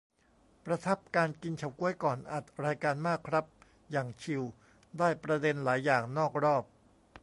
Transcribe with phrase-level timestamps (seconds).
[0.65, 3.45] ประทับการกินเฉาก๊วยก่อนอัดรายการมากครับ
[3.91, 4.41] อย่างชิล
[4.99, 6.63] ได้ประเด็นหลายอย่างนอกรอบ